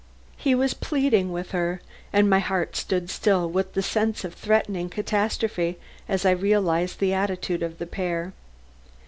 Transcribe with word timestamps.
He 0.35 0.55
was 0.55 0.73
pleading 0.73 1.31
with 1.31 1.51
her, 1.51 1.79
and 2.11 2.27
my 2.27 2.39
heart 2.39 2.75
stood 2.75 3.11
still 3.11 3.47
with 3.47 3.73
the 3.75 3.83
sense 3.83 4.23
of 4.25 4.33
threatening 4.33 4.89
catastrophe 4.89 5.77
as 6.09 6.25
I 6.25 6.31
realized 6.31 6.99
the 6.99 7.13
attitude 7.13 7.61
of 7.61 7.77
the 7.77 7.85
pair. 7.85 8.33